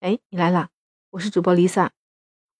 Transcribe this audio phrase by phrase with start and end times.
[0.00, 0.70] 哎，你来啦！
[1.10, 1.90] 我是主播 Lisa。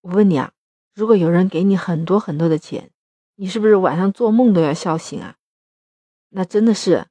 [0.00, 0.52] 我问你啊，
[0.94, 2.90] 如果有人给你很多很多的钱，
[3.34, 5.36] 你是不是晚上做梦都要笑醒啊？
[6.30, 7.08] 那真的是，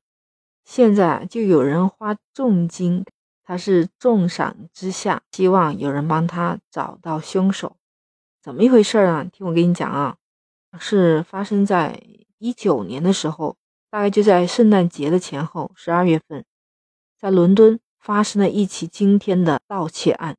[0.64, 3.06] 现在就有人花重金，
[3.44, 7.78] 他是重赏之下，希望有人帮他找到凶手。
[8.42, 9.24] 怎么一回事啊？
[9.32, 10.18] 听我给你讲啊，
[10.80, 12.02] 是发生在
[12.40, 13.58] 一九年的时候，
[13.92, 16.44] 大概就在圣诞节的前后，十二月份，
[17.16, 17.80] 在伦敦。
[18.06, 20.38] 发生了一起惊天的盗窃案，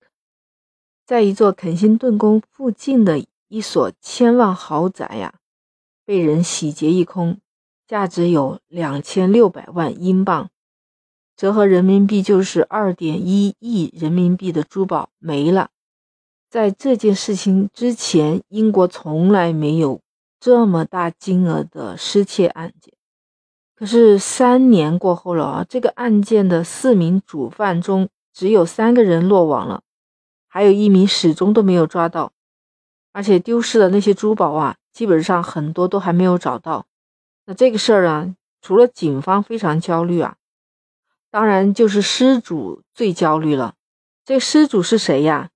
[1.04, 5.34] 在一座肯辛顿宫附近的一所千万豪宅呀，
[6.04, 7.40] 被人洗劫一空，
[7.88, 10.48] 价值有两千六百万英镑，
[11.36, 15.70] 折合人民币就是二点一亿人民币的珠宝没了。
[16.48, 20.00] 在这件事情之前，英国从来没有
[20.38, 22.95] 这么大金额的失窃案件。
[23.78, 29.82] 可是三年过后了啊，这个案件的四名主犯中只有三个人落网了，
[30.48, 32.32] 还有一名始终都没有抓到，
[33.12, 36.86] 而且丢失的那些珠宝啊，基本上很多都还没有找到。
[37.44, 40.36] 那这个事儿啊，除了警方非常焦虑啊，
[41.30, 43.74] 当然就是失主最焦虑了。
[44.24, 45.50] 这失主是谁呀？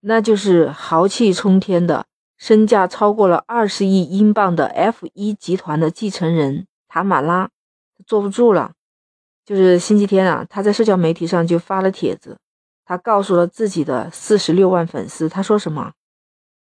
[0.00, 2.04] 那就是豪气冲天的、
[2.36, 7.48] 身价超过了二十亿英镑的 F 一集团的继承人塔马拉。
[8.06, 8.72] 坐不住了，
[9.44, 12.38] 就是星期天啊，他在社交媒体上就发了帖子，
[12.84, 15.92] 他告诉了自己的四十六万粉丝，他说什么？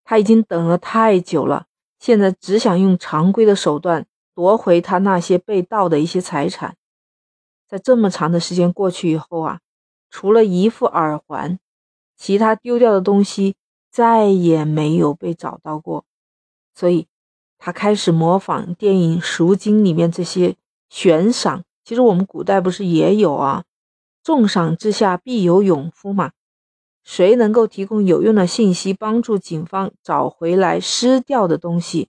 [0.04, 1.66] 他已经等了太久了，
[1.98, 6.76] 现在只想用常规的手段夺回他那些被盗的一些财产。
[7.68, 9.60] 在这么长的时间过去以后啊，
[10.10, 11.58] 除了一副耳环，
[12.16, 13.56] 其他丢掉的东西
[13.90, 16.06] 再也没有被找到过，
[16.74, 17.06] 所以
[17.58, 20.56] 他开始模仿电影《赎金》里面这些。
[20.88, 23.64] 悬赏，其实我们古代不是也有啊？
[24.22, 26.32] 重赏之下必有勇夫嘛。
[27.04, 32.08] 谁能够提供有用的信息，帮助警方找回来失掉的东西？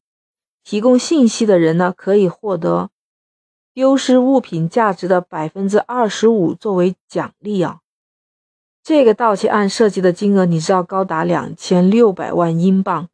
[0.64, 2.90] 提供信息的人呢，可以获得
[3.74, 7.80] 丢失物品价值的百分之二十五作为奖励啊。
[8.84, 13.08] 这个盗窃案涉及的金额，你知道高达两千六百万英镑，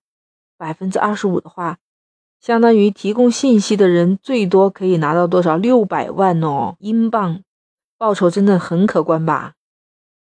[0.58, 1.78] 百分之二十五的话。
[2.46, 5.58] 相当于提供信息的人最多可以拿到多少？
[5.58, 7.42] 六百万哦，英镑，
[7.98, 9.54] 报酬真的很可观吧？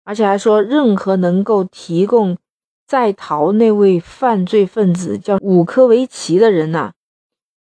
[0.05, 2.39] 而且还说，任何能够提供
[2.87, 6.93] 在逃那位犯罪分子叫伍科维奇的人呐，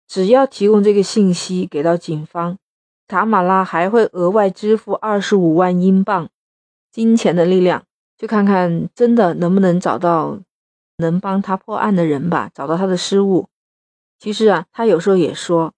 [0.06, 2.58] 只要提供这个信息给到警方，
[3.08, 6.28] 塔马拉还会额外支付二十五万英镑。
[6.92, 7.84] 金钱的力量，
[8.18, 10.38] 就看看真的能不能找到
[10.98, 13.48] 能帮他破案的人吧，找到他的失误。
[14.20, 15.74] 其实啊，他有时候也说，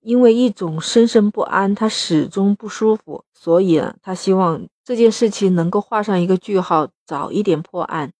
[0.00, 8.12] 因为一种深深不安，他始终不舒服，所以啊，他希望这件事情能够画上一个句号，早一点破案。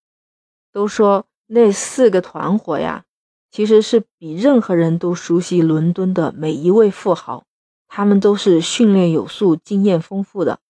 [0.73, 3.05] 都说那四个团伙呀，
[3.51, 7.45] 其实是比任何人都熟悉伦敦的每一位富豪，
[7.89, 10.61] 他们都是训练有素、经验丰富的。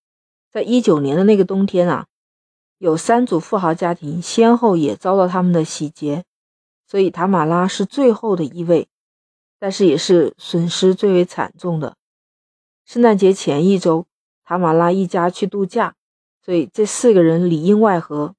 [0.50, 2.06] 在一九年的那个冬天啊，
[2.78, 6.24] 有三组富豪家庭先后也遭到他们的洗劫。
[6.86, 8.88] 所以塔马拉是最后的一位，
[9.58, 11.96] 但是也是损失最为惨重的。
[12.84, 14.06] 圣诞节前一周，
[14.44, 15.94] 塔马拉一家去度假，
[16.44, 18.34] 所以这四个人里应外合，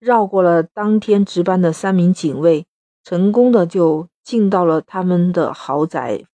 [0.00, 2.66] 绕过了当天值班的三名警卫，
[3.04, 6.24] 成功的就进到了他们的豪宅。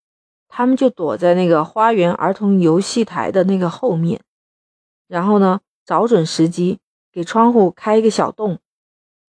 [0.49, 4.21] 他们就躲在那个花园儿童游戏台的那个后面，
[5.07, 6.81] 然后呢，找准时机
[7.13, 8.59] 给窗户开一个小洞，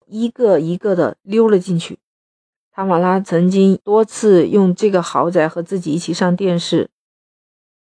[0.07, 1.99] 一个一个的溜了进去。
[2.81, 6.89] 塔马拉曾经多次用这个豪宅和自己一起上电视。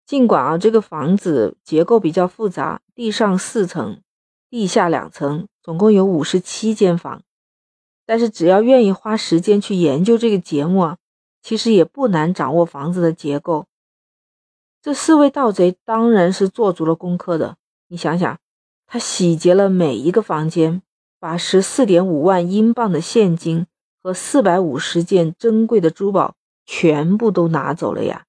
[0.06, 4.00] 尽管啊，这个房子结构比较复杂，地上四层，
[4.48, 7.24] 地下两层，总共有五十七间房。
[8.06, 10.98] 但是只要愿意花时间去研究这个节目啊，
[11.42, 13.66] 其实也不难掌握房子的结构。
[14.84, 17.58] 这四位盗贼当然是做足了功课的。
[17.88, 18.38] 你想想，
[18.86, 20.84] 他洗劫了每一个房间，
[21.20, 23.66] 把十四点五万英镑的现金。
[24.06, 28.26] 和四百五十件珍贵的珠宝全部都拿走了呀！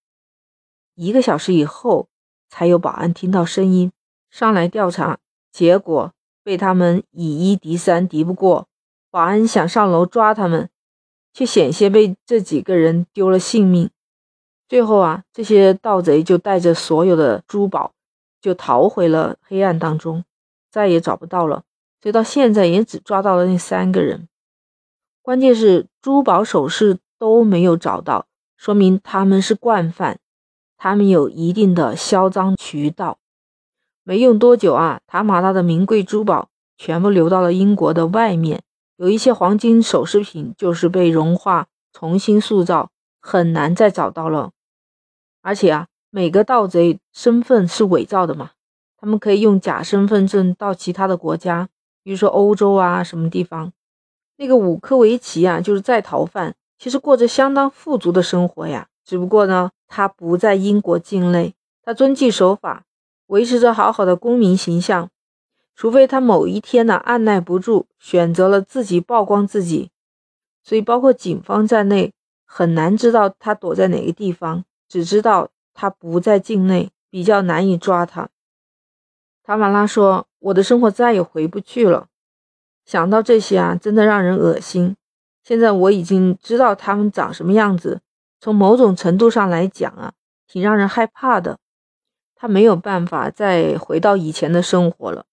[0.94, 2.08] 一个小时以后，
[2.48, 3.92] 才有保安听到声音
[4.30, 5.18] 上来调查，
[5.52, 8.68] 结果被他们以一敌三，敌不过。
[9.10, 10.70] 保安想上楼抓他们，
[11.34, 13.90] 却险些被这几个人丢了性命。
[14.66, 17.92] 最后啊，这些盗贼就带着所有的珠宝
[18.40, 20.24] 就逃回了黑暗当中，
[20.70, 21.64] 再也找不到了。
[22.00, 24.26] 所以到现在也只抓到了那三个人。
[25.26, 30.20] 关键是珠宝首饰都没有找到，说明他们是惯犯，
[30.76, 33.18] 他们有一定的销赃渠道。
[34.04, 38.62] 没用多久啊，塔马拉的名贵珠宝全部流到了英国的外面。
[38.98, 44.52] 有一些黄金首饰品就是被融化，重新塑造，很难再找到了。
[45.42, 48.52] 而且啊，每个盗贼身份是伪造的嘛，
[48.96, 51.68] 他们可以用假身份证到其他的国家，
[52.04, 53.72] 比如说欧洲啊什么地方。
[54.36, 58.88] 那个武科维奇啊，就是在逃犯，其实过着相当富足的生活呀。
[59.04, 62.84] 只不过呢，他不在英国境内，他遵纪守法，
[63.26, 65.10] 维持着好好的公民形象。
[65.74, 69.90] 除非他某一天呢按耐不住，选择了自己曝光自己，
[70.62, 72.12] 所以包括警方在内
[72.44, 78.30] 很难知道他躲在哪个地方，只知道他不在境内，比较难以抓他。
[79.44, 82.08] 塔马拉说：“我的生活再也回不去了。”
[82.86, 84.96] 想到这些啊，真的让人恶心。
[85.42, 88.00] 现在我已经知道他们长什么样子，
[88.40, 90.12] 从某种程度上来讲啊，
[90.46, 91.58] 挺让人害怕的。
[92.34, 95.24] 他没有办法再回到以前的生活了。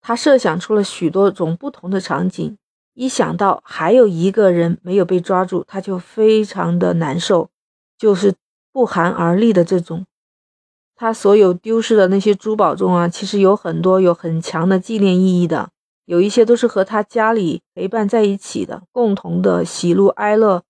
[0.00, 2.56] 他设想出了许多种不同的场景，
[2.94, 7.50] 一想到还有一个人没有被抓住，他就非常的难受，
[7.98, 8.34] 就是
[8.72, 10.06] 不寒而栗的这种。
[10.94, 15.70] 他所有丢失的那些珠宝中啊，其实有很多有很强的纪念意义的。
[16.06, 20.62] 有一些都是和他家里陪伴在一起的，共同的喜怒哀乐，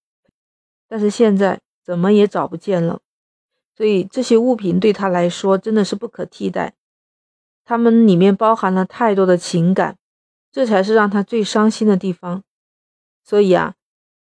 [0.89, 3.01] 但是现在怎么也找不见了，
[3.77, 6.73] 所以这些物品对他来说真的是不可替代，
[7.67, 9.99] 他们里面包含了太多的情感，
[10.51, 12.43] 这才是让他最伤心的地方。
[13.23, 13.75] 所以啊，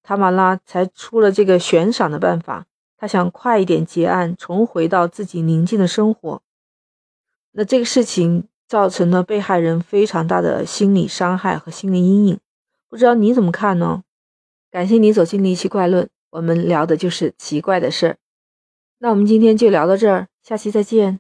[0.04, 6.44] 塔马拉才出了这个悬赏的办法，他想快一点结案，重回到自己宁静的生活。
[7.54, 8.48] 那这个事情。
[8.70, 12.40] 造成了被害人非常大的心理伤害和心理阴影，
[12.88, 14.04] 不知道你怎么看呢？
[14.70, 18.18] 感谢你走进离奇怪论，我们聊的就是奇怪的事儿。
[19.00, 21.20] 那我们今天就聊到这儿，下期再见。